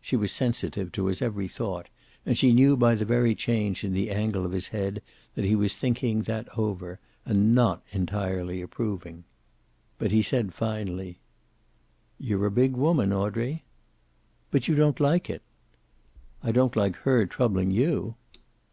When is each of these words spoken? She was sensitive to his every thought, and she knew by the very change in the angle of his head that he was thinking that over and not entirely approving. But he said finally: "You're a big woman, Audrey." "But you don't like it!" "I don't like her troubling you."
She 0.00 0.16
was 0.16 0.32
sensitive 0.32 0.90
to 0.90 1.06
his 1.06 1.22
every 1.22 1.46
thought, 1.46 1.88
and 2.26 2.36
she 2.36 2.52
knew 2.52 2.76
by 2.76 2.96
the 2.96 3.04
very 3.04 3.36
change 3.36 3.84
in 3.84 3.92
the 3.92 4.10
angle 4.10 4.44
of 4.44 4.50
his 4.50 4.70
head 4.70 5.00
that 5.36 5.44
he 5.44 5.54
was 5.54 5.76
thinking 5.76 6.22
that 6.22 6.58
over 6.58 6.98
and 7.24 7.54
not 7.54 7.84
entirely 7.92 8.60
approving. 8.60 9.22
But 9.96 10.10
he 10.10 10.22
said 10.22 10.52
finally: 10.52 11.20
"You're 12.18 12.46
a 12.46 12.50
big 12.50 12.72
woman, 12.74 13.12
Audrey." 13.12 13.62
"But 14.50 14.66
you 14.66 14.74
don't 14.74 14.98
like 14.98 15.30
it!" 15.30 15.42
"I 16.42 16.50
don't 16.50 16.74
like 16.74 16.96
her 17.02 17.24
troubling 17.24 17.70
you." 17.70 18.16